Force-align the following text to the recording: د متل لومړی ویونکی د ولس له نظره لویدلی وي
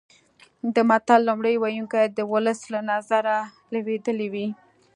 د 0.75 0.77
متل 0.89 1.19
لومړی 1.29 1.55
ویونکی 1.57 2.03
د 2.07 2.19
ولس 2.31 2.59
له 2.73 2.79
نظره 2.91 3.37
لویدلی 3.73 4.27
وي 4.33 4.47